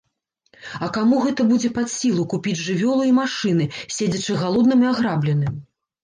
А 0.85 0.87
каму 0.93 1.17
гэта 1.25 1.41
будзе 1.49 1.69
пад 1.75 1.91
сілу 1.95 2.23
купіць 2.33 2.55
жывёлу 2.67 3.03
і 3.09 3.11
машыны, 3.17 3.67
седзячы 3.97 4.39
галодным 4.45 4.79
і 4.87 4.89
аграбленым? 4.93 5.61